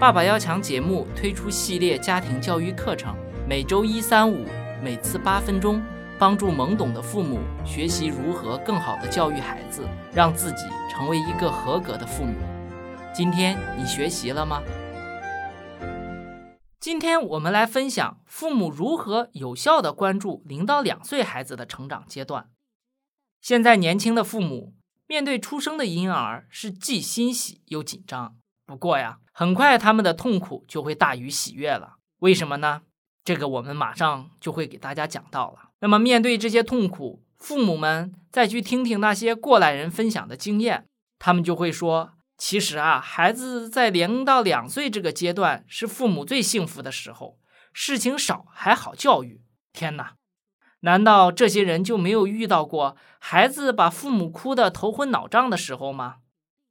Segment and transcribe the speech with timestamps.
[0.00, 3.14] 爸爸要强节目推出系列家庭教育课程，
[3.46, 4.46] 每周一、三、五，
[4.82, 5.78] 每次八分钟，
[6.18, 12.34] 帮助懵懂的父母学习如何更好的教育孩子，让自己成为一个合格的父母。
[13.12, 14.62] 今天你学习了吗？
[16.80, 22.48] 今天我们来分享父母如何有效地关注零到两岁孩子的成长阶段。
[23.42, 24.72] 现在年轻的父母
[25.06, 28.36] 面对出生的婴儿是既欣喜又紧张，
[28.70, 31.94] 不过呀，很快他们的痛苦就会大于喜悦了。
[32.20, 32.82] 为什么呢？
[33.24, 35.70] 这个我们马上就会给大家讲到了。
[35.80, 40.86] 那么面对这些痛苦，父母们再去听听那些过来人分享的经验，
[41.18, 42.12] 他们就会说。
[42.38, 47.40] 其实啊，孩子在零到两岁这个阶段是父母最幸福的时候，
[47.72, 49.42] 事情少还好教育。
[49.72, 50.14] 天哪，
[50.82, 56.18] 难道这些人就没有遇到过孩子把父母哭得头昏脑胀的时候吗？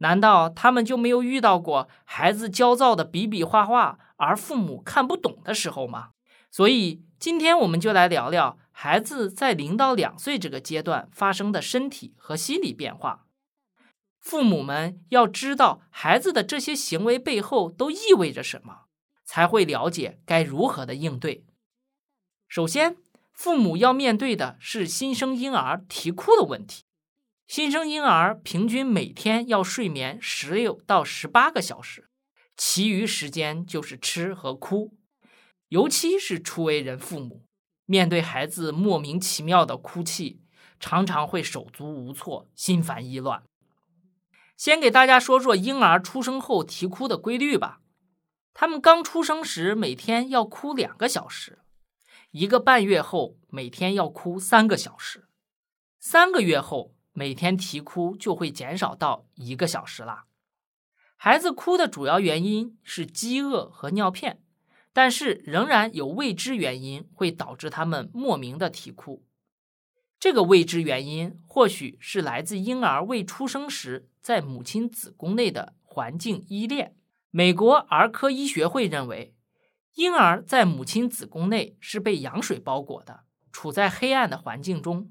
[0.00, 6.10] 难道他们就没有遇到过孩子焦躁的比比划划而父母看不懂的时候吗？
[6.50, 13.26] 所以今天我们就来聊聊孩子在零到两岁这个阶段发生的身体和心理变化。
[14.18, 18.86] 父母们要知道孩子的这些行为背后都意味着什么，
[19.24, 21.44] 才会了解该如何的应对。
[22.48, 22.96] 首先，
[23.32, 26.84] 父母要面对的是新生婴儿啼哭的问题。
[27.50, 32.08] 新生婴儿平均每天要睡眠十六到十八个小时，
[32.56, 34.96] 其余时间就是吃和哭。
[35.66, 37.44] 尤其是初为人父母，
[37.86, 40.40] 面对孩子莫名其妙的哭泣，
[40.78, 43.42] 常常会手足无措、心烦意乱。
[44.56, 47.80] 先给大家说说婴儿出生后啼哭的规律吧。
[48.54, 51.58] 他们刚出生时每天要哭两个小时，
[52.30, 55.26] 一个半月后每天要哭三个小时，
[55.98, 60.26] 三个月后每天啼哭就会减少到一个小时啦。
[61.16, 64.42] 孩子哭的主要原因是饥饿和尿片，
[64.92, 69.24] 但是仍然有未知原因会导致他们莫名的啼哭。
[70.18, 76.94] 这个未知原因或许是来自婴儿未出生时在母亲子宫内的环境依恋。
[77.30, 79.34] 美国儿科医学会认为，
[79.94, 85.10] 婴儿在母亲子宫内是被羊水包裹的，处在黑暗的环境中，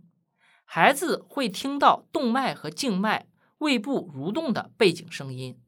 [0.72, 3.26] 孩子会听到动脉和静脉、
[3.58, 5.60] 胃部蠕动的背景声音。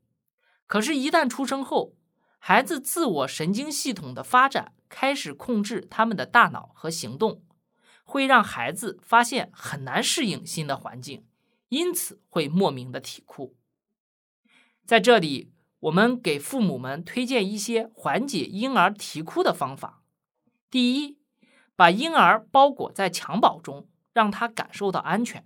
[0.68, 1.96] 可是，一旦出生后，
[2.38, 7.42] 孩子自我神经系统的发展开始控制他们的大脑和行动。
[8.04, 11.26] 会让孩子发现很难适应新的环境，
[11.70, 13.56] 因此会莫名的啼哭。
[14.86, 20.04] 在这里，我们给父母们推荐一些缓解婴儿啼哭的方法。
[20.70, 21.18] 第一，
[21.76, 25.46] 把婴儿包裹在襁褓中，让他感受到安全。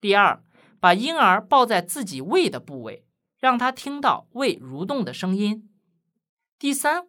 [0.00, 0.42] 第二，
[0.80, 3.06] 把婴儿抱在自己胃的部位，
[3.38, 5.70] 让他听到胃蠕动的声音。
[6.58, 7.06] 第三，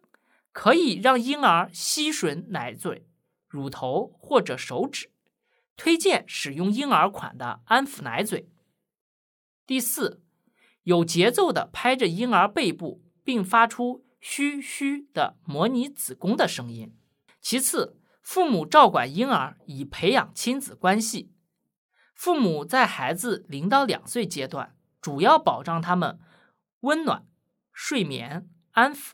[0.52, 3.06] 可以让婴儿吸吮奶嘴。
[3.48, 5.12] 乳头或者手指，
[5.76, 8.50] 推荐使用婴儿款的安抚奶嘴。
[9.64, 10.20] 第四，
[10.82, 16.96] 有节奏的拍着婴儿背部，并发出嘘嘘的模拟子宫的声音。
[17.40, 21.30] 其次，父母照管婴儿以培养亲子关系。
[22.14, 26.18] 父母在孩子零到两岁阶段，主要保障他们
[26.80, 27.26] 温暖、
[27.70, 29.10] 睡眠、安抚，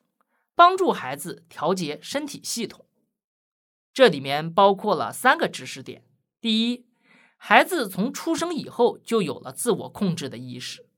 [0.55, 2.87] 帮助孩子调节身体系统。
[3.93, 6.05] 这里面包括了三个知识点：
[6.41, 6.87] 第一，
[7.37, 10.89] 孩子从出生以后就有了自我控制的意识，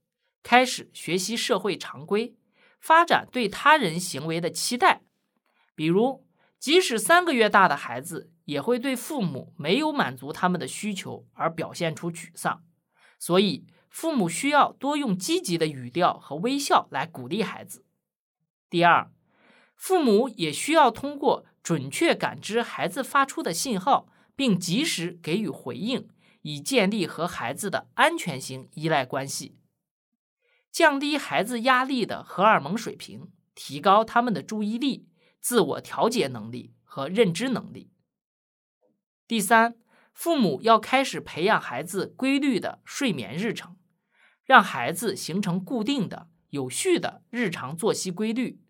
[0.43, 2.37] 开始学习社会常规，
[2.79, 5.03] 发展对他人行为的期待。
[5.75, 6.27] 比如，
[6.63, 12.63] 即使三个月大的孩子，也会对父母没有满足他们的需求而表现出沮丧。
[13.19, 17.85] 所以，父母需要多用积极的语调和微笑来鼓励孩子。
[18.71, 19.11] 第二，
[19.75, 21.45] 父母也需要通过。
[21.65, 26.09] 准确感知孩子发出的信号，并及时给予回应，
[26.43, 29.57] 以建立和孩子的安全型依赖关系，
[30.73, 35.07] 降低孩子压力的荷尔蒙水平，提高他们的注意力、
[35.43, 37.91] 自我调节能力和认知能力。
[39.27, 39.75] 第三，
[40.15, 43.77] 父母要开始培养孩子规律的睡眠日程，
[44.45, 48.61] 让孩子形成固定的、有序的日常作息规律。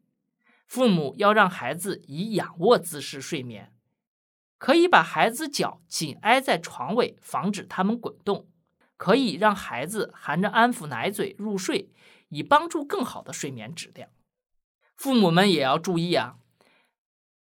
[0.67, 3.75] 父母要让孩子以仰卧姿势睡眠，
[4.57, 8.47] 可以把孩子脚紧挨在床尾，防止他们滚动；
[8.97, 11.91] 可以让孩子含着安抚奶嘴入睡，
[12.31, 14.09] 以帮助更好的睡眠质量。
[14.97, 16.39] 父母们也要注意啊，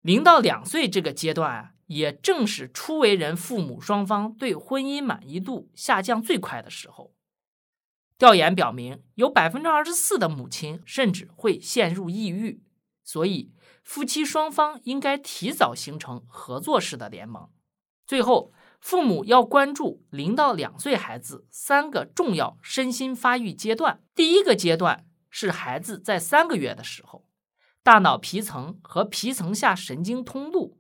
[0.07, 7.13] 零到两岁这个阶段啊，也正是初为人父母双方对婚姻满意度下降最快的时候。
[8.17, 12.63] 调研表明，有百分之二十四的母亲甚至会陷入抑郁。
[13.03, 13.51] 所以
[13.83, 17.51] 夫妻双方应该提早形成合作式的联盟。
[18.07, 24.05] 最后，父母要关注零到两岁孩子三个重要身心发育阶段。
[24.15, 27.26] 第一个阶段是孩子在三个月的时候，
[27.87, 30.77] 大脑皮层和皮层下神经通路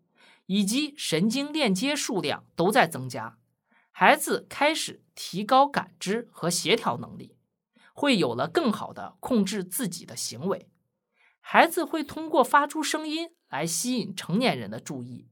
[0.46, 3.38] 以及神经链接数量都在增加，
[3.92, 7.36] 孩子开始提高感知和协调能力，
[7.92, 10.68] 会有了更好的控制自己的行为。
[11.38, 15.28] 孩子会通过发出声音来吸引成年人的注意，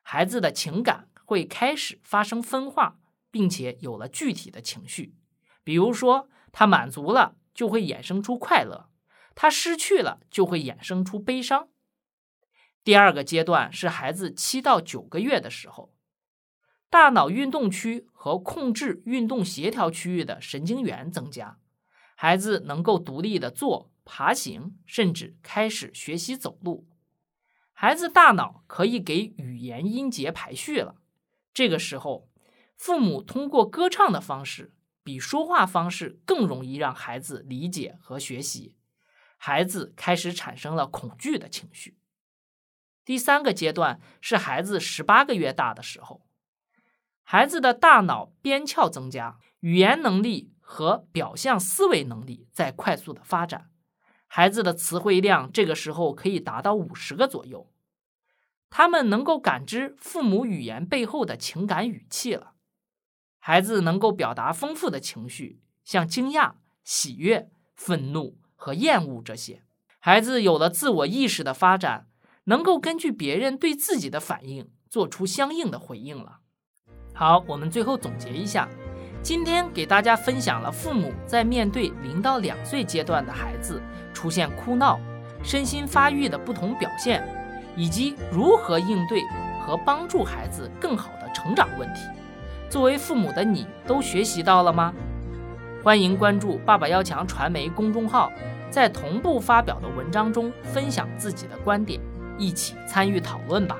[0.00, 2.98] 孩子的情感会开始发生分化，
[3.30, 5.14] 并且有了具体的情绪。
[5.62, 8.88] 比如说，他满足了就会衍生出快乐，
[9.34, 11.68] 他失去了就会衍生出悲伤。
[12.84, 15.94] 第二个阶段是孩子七到九个月的时候，
[16.90, 21.58] 大脑运动区和控制运动协调区域的神经元增加，
[22.14, 23.90] 孩子能够独立的做。
[24.04, 26.88] 爬行，甚至开始学习走路，
[27.72, 30.96] 孩子大脑可以给语言音节排序了。
[31.54, 32.28] 这个时候，
[32.76, 34.74] 父母通过歌唱的方式，
[35.04, 38.74] 比说话方式更容易让孩子理解和学习。
[39.44, 41.98] 孩子开始产生了恐惧的情绪。
[43.04, 46.24] 第三个阶段是孩子十八个月大的时候，
[47.24, 53.68] 孩子的大脑边鞘增加，语言能力和表象思维能力在快速的发展。
[54.28, 57.68] 孩子的词汇量这个时候可以达到五十个左右，
[58.70, 62.52] 他们能够感知父母语言背后的情感语气了。
[63.40, 66.52] 孩子能够表达丰富的情绪，像惊讶、
[66.84, 69.62] 喜悦、愤怒和厌恶这些。
[69.98, 72.06] 孩子有了自我意识的发展，
[72.44, 76.38] 能够根据别人对自己的反应做出相应的回应了。
[77.12, 78.68] 好，我们最后总结一下。
[79.20, 83.82] 今天给大家分享了父母在面对零到两岁阶段的孩子
[84.14, 85.00] 出现哭闹、
[85.42, 87.26] 身心发育的不同表现，
[87.76, 89.22] 以及如何应对
[89.60, 92.02] 和帮助孩子更好的成长问题。
[92.70, 94.94] 作为父母的你都学习到了吗？
[95.82, 98.30] 欢迎关注“爸爸要强”传媒公众号，
[98.70, 102.00] 在同步发表的文章中分享自己的观点，
[102.38, 103.76] 一起参与讨论吧。